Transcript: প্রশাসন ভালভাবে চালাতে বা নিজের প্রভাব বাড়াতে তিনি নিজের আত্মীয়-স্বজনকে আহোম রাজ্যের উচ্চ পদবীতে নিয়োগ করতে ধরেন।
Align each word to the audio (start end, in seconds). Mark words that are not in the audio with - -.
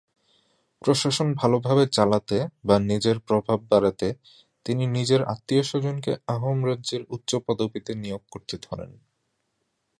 প্রশাসন 0.81 1.27
ভালভাবে 1.33 1.83
চালাতে 1.87 2.37
বা 2.65 2.75
নিজের 2.81 3.17
প্রভাব 3.19 3.59
বাড়াতে 3.69 4.07
তিনি 4.65 4.83
নিজের 4.87 5.21
আত্মীয়-স্বজনকে 5.23 6.11
আহোম 6.27 6.59
রাজ্যের 6.65 7.01
উচ্চ 7.09 7.31
পদবীতে 7.47 7.91
নিয়োগ 7.95 8.23
করতে 8.31 8.55
ধরেন। 8.61 8.91